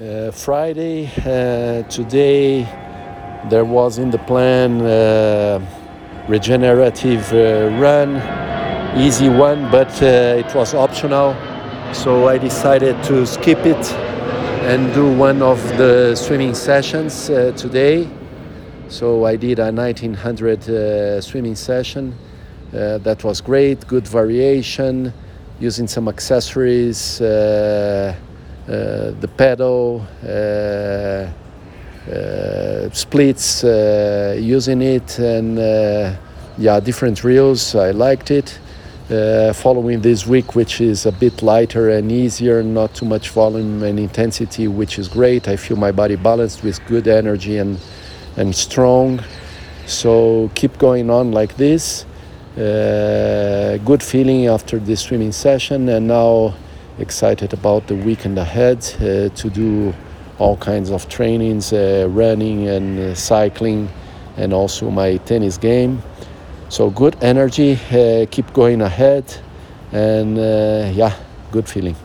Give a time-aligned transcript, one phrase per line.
[0.00, 2.62] Uh, Friday, uh, today,
[3.50, 5.60] there was in the plan uh,
[6.26, 8.16] regenerative uh, run,
[8.98, 11.36] easy one, but uh, it was optional.
[11.92, 13.92] So I decided to skip it
[14.64, 18.08] and do one of the swimming sessions uh, today.
[18.88, 22.16] So I did a 1900 uh, swimming session.
[22.72, 25.12] That was great, good variation,
[25.60, 27.20] using some accessories,
[28.70, 31.28] the pedal, uh,
[32.10, 36.14] uh, splits, uh, using it, and uh,
[36.58, 37.74] yeah, different reels.
[37.74, 38.58] I liked it.
[39.10, 43.82] Uh, following this week, which is a bit lighter and easier, not too much volume
[43.82, 45.48] and intensity, which is great.
[45.48, 47.76] I feel my body balanced with good energy and
[48.36, 49.20] and strong.
[49.86, 52.06] So keep going on like this.
[52.56, 56.54] Uh, good feeling after this swimming session, and now
[57.00, 59.94] excited about the weekend ahead uh, to do
[60.38, 63.88] all kinds of trainings, uh, running and uh, cycling,
[64.36, 66.02] and also my tennis game.
[66.68, 67.78] So good energy,
[68.30, 69.24] keep going ahead,
[69.92, 70.36] and
[70.94, 71.12] yeah,
[71.50, 71.96] good feeling.